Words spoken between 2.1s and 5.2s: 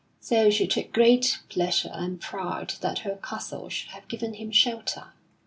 pride that her castle should have given him shelter.